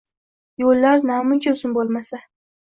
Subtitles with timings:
[0.63, 2.25] Yo‘llar namuncha uzun bo‘lmasa?